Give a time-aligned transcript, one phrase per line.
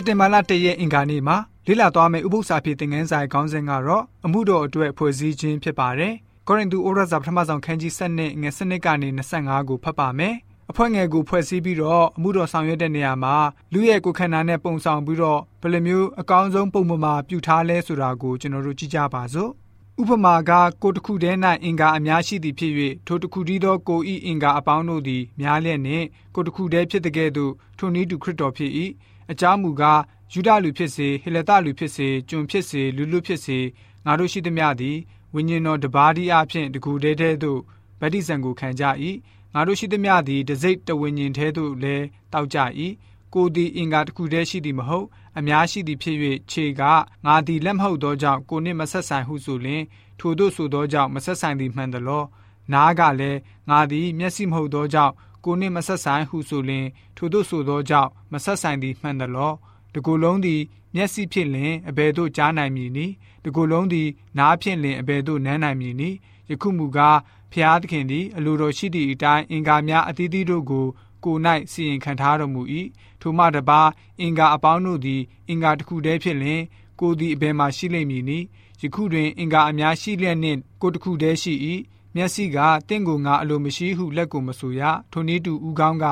[0.00, 6.14] က်တင်ဘာလ၁ရက်အင်္ဂါနေ့မှာလေ့လာသွားမယ့်ဥပုသ္စာဖြစ်သင်ခန်းစာရဲ့ခေါင်းစဉ်ကတော့အမှုတော်အတွက်ဖွဲ့စည်းခြင်းဖြစ်ပါတယ်။
[6.48, 9.08] ကောရိန္သုဩရစာပထမဆုံးခန်းကြီး7နဲ့ငွေ7ကနေ
[9.38, 10.34] 25ကိုဖတ်ပါမယ်။
[10.70, 13.36] အဖွဲ့ငယ်ကိုဖွဲ့စည်းပြီးတော့အမှုတော်ဆောင်ရွက်တဲ့နေရာမှာ
[13.72, 19.50] လူရဲ့ကိုယ်ခန္ဓာနဲ့ပုံဆောင်ပြီးတော့ဘယ်လိုမျိုးအကောင်းဆုံးပုံမှန်မှာပြုထားလဲဆိုတာကိုကျွန်တော်တို့ကြည့်ကြပါစို့။
[20.00, 20.50] ဥပမာက
[20.82, 22.72] ကိုတစ်ခုတည်း၌အင်္ဂါအများရှိသည်ဖြစ်၍
[23.06, 28.72] ထိုတစ်ခုတည်းသောကိုဤအင်္ဂါအပေါင်းတို့သည်များလျက်နှင့်ကိုတစ်ခုတည်းဖြစ်တဲ့ကဲ့သို့ထိုနည်းတူခရစ်တော်ဖြစ်၏
[29.30, 30.00] အကြောင်းမူကား
[30.32, 33.58] ယူဒလူဖြစ်စေဟေလသလူဖြစ်စေကျွန်ဖြစ်စေလူလူဖြစ်စေ
[34.04, 34.96] ငါတို့ရှိသမျှသည်
[35.34, 37.60] ဝိညာဉ်တော်တပါးဒီအဖြစ်တကူတည်းတည်းသို့
[38.00, 38.84] ဗတ္တိဇံကိုခံကြ၏
[39.54, 42.58] ငါတို့ရှိသမျှသည်တစိတ်တဝိညာဉ်သေးသို့လည်းတောက်ကြ၏
[43.34, 45.06] ကိုသည်အင်္ဂါတစ်ခုတည်းရှိသည်မဟုတ်
[45.38, 46.16] အများရှိသည်ဖြစ်၍
[46.50, 46.82] ခြေက
[47.26, 49.82] ငါသည်လက်မဟုတ်သောကြောင့်ကိုနှင့်မဆက်ဆိုင်ဟုဆိုလျှင်
[50.18, 52.24] ထိုတို့ဆိုသောကြောင့်မဆက်ဆိုင်သည်မှန်သလော
[52.72, 53.38] နားကလည်း
[53.70, 59.52] ငါသည်မျက်စိမဟုတ်သောကြောင့် ကိုနှင့်မဆက်ဆိုင်ဟုဆိုလျှင် ထိုတို့ဆိုသောကြောင့်မဆက်ဆိုင်သည်မှန်သလော
[59.94, 60.60] တကူလုံးသည်
[60.94, 63.12] မျက်စိဖြစ်လင်အဘယ်သို့ကြားနိုင်မည်နည်း
[63.44, 66.16] တကူလုံးသည်နားဖြစ်လင်အဘယ်သို့နမ်းနိုင်မည်နည်း
[66.50, 67.18] ယခုမူကား
[67.52, 70.86] ဖျားသခင်သည်အလိုတော်ရှိသည့်အတိုင်းအင်္ဂါများအသီးသီးတို့ကို
[71.24, 71.36] ကို၌
[71.72, 72.62] စီရင်ခံထားတော်မူ၏
[73.20, 73.80] ထိုမှတပါ
[74.20, 76.60] အင်္ဂါအပေါင်းတို့သည်အင်္ဂါတစ်ခုတည်းဖြစ်လင်
[77.00, 78.44] ကိုသည်အဘယ်မှရှိလိမ့်မည်နည်း
[78.82, 81.52] ယခုတွင်အင်္ဂါအများရှိလျက်နှင့်ကိုတစ်ခုတည်းရှိ၏
[82.14, 82.58] မျက်စိက
[82.88, 86.06] တင့်ကိုငါအလိုမရှိဟုလက်ကိုမဆိုရထိုနည်းတူဥကောင်းက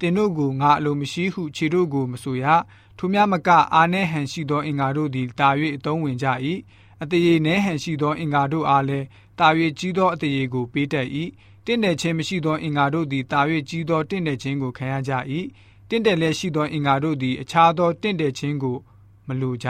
[0.00, 2.46] တင်တို့ကိုငါအလိုမရှိဟုခြေတို့ကိုမဆိုရ
[2.98, 6.26] ထိုများမကအာနှဲဟန်ရှိသောအင်္ဂါတို့သည်တာ၍အသုံးဝင်ကြ၏
[7.02, 9.06] အတရေနှဲဟန်ရှိသောအင်္ဂါတို့အားလည်း
[9.38, 11.06] တာ၍ကြီးသောအတရေကိုပေးတတ်၏
[11.66, 15.12] တင့်တယ်ခြင်းမရှိသောအင်္ဂါတို့သည်တာ၍ကြီးသောတင့်တယ်ခြင်းကိုခံရကြ၏
[15.88, 18.76] တင့်တယ်လည်းရှိသောအင်္ဂါတို့သည်အခြားသောတင့်တယ်ခြင်းကို
[19.28, 19.68] မလိုကြ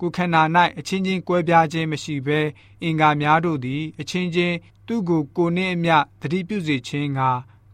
[0.00, 0.42] ကိုခန္ဓာ၌
[0.78, 2.40] အချင်းချင်းကွဲပြားခြင်းမရှိဘဲ
[2.82, 7.20] အင်္ဂါများတို့သည်အချင်းချင်း သူ့ကိုကိုနှင့်အမျှတတိပြုစေခြင်းက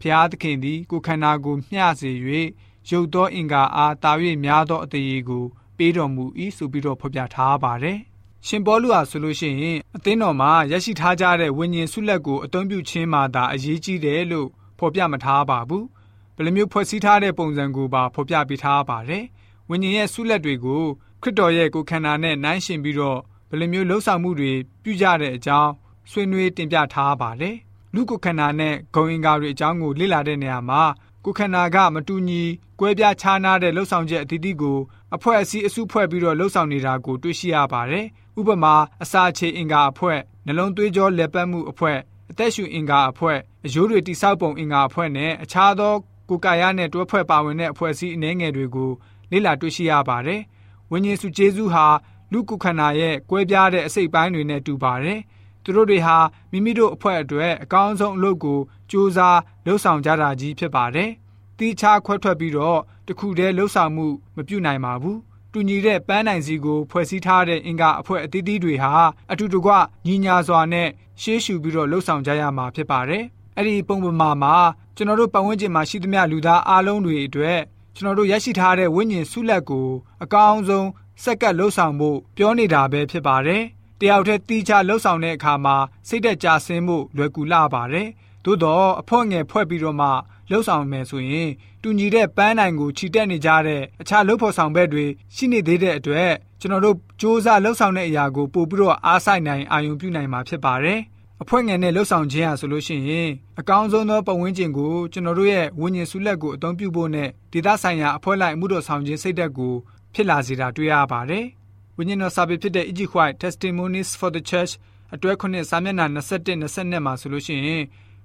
[0.01, 2.11] ဖျားသခင်သည် ကိုခန္ဓာကိုမျှစေ၍
[2.89, 4.13] ရုပ်သောအင်္ဂါအားတာ၍
[4.45, 5.45] များသောအတရေကို
[5.77, 6.25] ပေးတော်မူ၏
[6.57, 7.99] ဆိုပြီးတော့ဖော်ပြထားပါတယ်။
[8.47, 15.85] ရှင်ပေါလုဟာဆိုလို့ရှိရင်အသင်းတော်မှာရရှိထားကြတဲ့ဝိညာဉ်ဆုလက်ကိုအသုံးပြုခြင်းမှာသာအရေးကြီးတယ်လို့ဖော်ပြမထားပါဘူး။
[16.37, 19.25] ဘယ်လိုမျိုးဖွဲ့စည်းထားတဲ့ပုံစံကိုပါဖော်ပြပေးထားပါတယ်။
[19.71, 20.83] ဝိညာဉ်ရဲ့ဆုလက်တွေကို
[21.23, 25.71] ခရစ်တော်ရဲ့ကိုယ်ခန္ဓာနဲ့နှိုင်းယှဉ်ပြီးတော့ဘယ်လိုမျိုးလှုပ်ဆောင်မှုတွေပြုကြတဲ့အကြောင်း
[26.11, 27.57] ဆွေးနွေးတင်ပြထားပါတယ်။
[27.95, 30.83] လူကိုယ်ခန္ဓာနဲ့ဂုံအင်္ဂါတွေအကြောင်းကိုလေ့လာတဲ့နေရာမှာ
[31.25, 32.43] ကိုယ်ခန္ဓာကမတူညီ
[32.81, 34.79] ကွဲပြားခြားနားတဲ့လှုပ်ဆောင်ချက်အသီးသီးကို
[35.15, 38.07] အဖွဲ့အစည်းအစုဖွဲ့ပြီးတော့လှုပ်ဆောင်နေတာကိုတွေ့ရှိရပါတယ်။
[38.41, 41.99] ဥပမာအစာချေအင်္ဂါအဖွဲ့နှလုံးသွေးကြောလက်ပတ်မှုအဖွဲ့
[42.31, 45.95] အသက်ရှူအင်္ဂါအဖွဲ့အယိုးတွေတိဆောက်ပုံအင်္ဂါအဖွဲ့နဲ့အခြားသော
[46.29, 48.91] ကိုယ်ကာယနဲ့တွဲဖွဲ့ပါဝင်တဲ့အဖွဲ့အစည်းအနည်းငယ်တွေကို
[49.31, 50.41] လေ့လာတွေ့ရှိရပါတယ်။
[50.91, 51.87] ဝိညာဉ်စုကျေးဇူးဟာ
[52.33, 55.21] လူကုခန္ဓာရဲ့ကွဲပြားတဲ့အစိတ်ပိုင်းတွေနဲ့တူပါတယ်။
[55.65, 56.17] သူတို့တွေဟာ
[56.51, 58.61] မိမိတို့အဖွဲ့အတွက်အကောင်းဆုံးအလုပ်ကို
[58.91, 61.11] စူးစမ်းလှုပ်ဆောင်ကြတာကြီးဖြစ်ပါတယ်။
[61.59, 64.07] တီးခြားခွဲထွက်ပြီးတော့တခုတည်းလှုပ်ဆောင်မှု
[64.37, 65.19] မပြုနိုင်ပါဘူး။
[65.53, 68.93] တူညီတဲ့ပန်းနိုင်စီကိုဖွဲ့စည်းထားတဲ့အင်္ဂါအဖွဲ့အသီးသီးတွေဟာ
[69.33, 69.71] အတူတကွ
[70.07, 70.89] ညီညာစွာနဲ့
[71.23, 73.25] ရှေးရှုပြီးတော့လှုပ်ဆောင်ကြရမှာဖြစ်ပါတယ်။
[73.57, 74.55] အဲ့ဒီပုံပမာမှာ
[74.97, 77.59] ကျွန်တော်တို့ပတ်ဝန်းကျင်မှာရှိသမျှလူသားအားလုံးတွေအတွက်
[77.97, 79.89] ကျွန်တော်တို့ရရှိထားတဲ့ဝိညာဉ်ဆုလက်ကို
[80.23, 80.89] အကောင်းဆုံး
[81.23, 83.63] စက်ကပ်လှုပ်ဆောင်ဖို့ပြောနေတာပဲဖြစ်ပါတယ်။
[84.01, 85.77] တယောက်တည်းတီးခြားလှုပ်ဆောင်တဲ့အခါမှာ
[86.09, 88.09] စိတ်သက်ကြဆင်းဖို့လွယ်ကူလာပါတယ်။
[88.45, 90.09] သို့တော့အဖို့ငယ်ဖွဲ့ပြီးတော့မှ
[90.51, 91.51] လှုပ်ဆောင်မယ်ဆိုရင်
[91.83, 96.31] တူညီတဲ့ပန်းနိုင်ကိုခြိတက်နေကြတဲ့အခြားလှုပ်ဖို့ဆောင်ဘက်တွေရှိနေသေးတဲ့အတွက်
[96.61, 101.01] ကျွန်တော်တို့စ조사လှုပ်ဆောင်တဲ့အရာကိုပို့ပြီးတော့အားဆိုင်နိုင်အာရုံပြုနိုင်မှာဖြစ်ပါတယ်။
[101.43, 103.29] အဖွဲ့ငယ်နဲ့လှုပ်ဆောင်ခြင်းဟာဆိုလို့ရှိရင်
[103.61, 109.75] အကောင်းဆုံးသောပတ်ဝန်းကျင်ကိုကျွန်တော်တို့ရဲ့ဝိညာဉ်စုလက်ကိုအသုံးပြုဖို့နဲ့ဒေသဆိုင်ရာအဖွဲ့လိုက်မှုတော်ဆောင်ခြင်းစိတ်ဓာတ်ကို
[110.15, 111.47] ဖြစ်လာစေတာတွေ့ရပါတယ်။
[111.97, 113.01] ဝိညာဉ်တော်စာပေဖြစ်တဲ့ E.G.
[113.15, 114.73] White Testimonies for the Church
[115.15, 117.83] အတွဲ9စာမျက်နှာ21 22မှာဆိုလို့ရှိရင်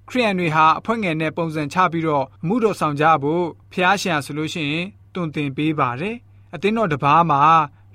[0.10, 6.16] ခရိယန်တွေဟာအဖွဲ့ငယ်နဲ့ပုံစံချပြီးတော့အမှုတော်ဆောင်ကြဖို့ဖျားရှင်ဆိုလို့ရှိရင်တွင်တင်ပေးပါတယ်။
[6.56, 7.42] အသင်းတော်တစ်ပါးမှာ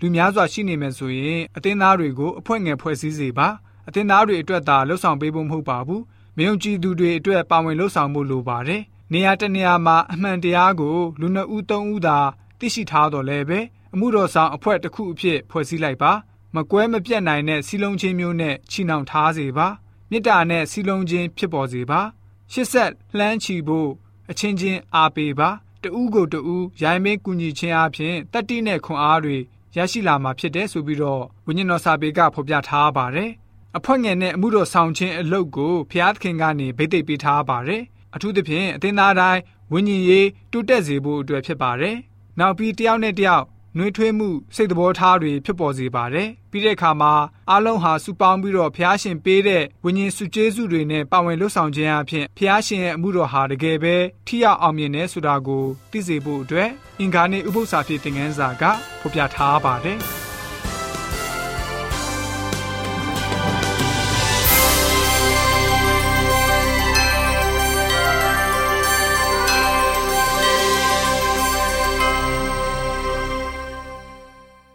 [0.00, 3.48] လူများစွာရှိနေမယ်ဆိုရင်အသင်းသားတွေကိုအဖွဲ့ငယ်ဖွဲ့စည်းစေပါ။
[3.88, 6.02] အသင်းသားတွေအတွက်သာလှုပ်ဆောင်ပေးဖို့မဟုတ်ပါဘူး။
[6.36, 8.82] မယုံကြည်သူတွေအတွက်ပါဝင်လှုပ်ဆောင်ဖို့လိုပါတယ်။
[9.12, 12.18] နေရာတနေရာမှာအမှန်တရားကိုလူနှစ်ဦးသုံးဦးသာ
[12.58, 13.60] သိရှိထားတော်လဲပဲ
[13.94, 16.12] အမှုတော်ဆောင်အဖွဲ့တစ်ခုအဖြစ်ဖွဲ့စည်းလိုက်ပါ။
[16.54, 19.68] မကွဲမပြတ်နိုင်တဲ့စီလုံးချင်းမျိုးနဲ့ချီနှောင်ထားစေပါ။
[20.10, 22.00] မေတ္တာနဲ့စီလုံးခြင်းဖြစ်ပေါ်စေပါ
[22.52, 23.90] ရှစ်ဆက်လှမ်းချီဖို့
[24.30, 25.50] အချင်းချင်းအားပေးပါ
[25.82, 29.36] တူးကိုတူးရိုင်းမင်းကူညီခြင်းအပြင်တတ္တိနဲ့ခွန်အားတွေ
[29.76, 33.30] ရရှိလာမှာဖြစ်တယ်ဆိုပြီးတော့ဝိညာဉ်တော်စာပေကဖော်ပြထားပါတယ်
[33.76, 37.82] အဖွဲ့ငယ်နဲ့အမှုတော်ဆောင်ခြင်းအလုပ်ကိုဖျားသခင်ကနေဗိသိက်ပေးထားပါတယ်
[38.14, 39.40] အထူးသဖြင့်အသင်းသားတိုင်း
[39.72, 41.96] ဝိညာဉ်ရေးတိုးတက်စေဖို့အတွက်ဖြစ်ပါတယ်
[42.38, 43.44] နောက်ပြီးတယောက်နဲ့တယောက်
[43.76, 47.12] နှွေးထွေးမှုစိတ်သဘောထားတွေဖြစ်ပေါ်စေပါတယ်။ပြီးတဲ့အခါမှာ
[47.50, 53.96] အားလုံးဟာစုပေါင်းပြီးတော့ဖျားရှင်ပေးတဲ့ဝိညာဉ်စုကျေးဇူးတွေနဲ့ပါဝင်လှုပ်ဆောင်ခြင်းအပြင်ဖျားရှင်ရဲ့အမှုတော်ဟာတကယ်ပဲ
[54.26, 56.70] ထိရောက်အောင်မြင်တယ်ဆိုတာကိုသိစေဖို့အတွက်
[57.00, 58.64] အင်္ဂါနေ့ဥပုသ္စာဖြစ်တဲ့ငန်းစာက
[59.00, 60.00] ဖော်ပြထားပါတယ်။